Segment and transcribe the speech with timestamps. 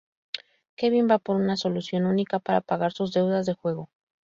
[0.75, 3.89] Kevin va por una solución única para pagar sus deudas de juego.